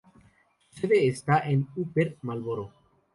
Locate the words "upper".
1.75-2.17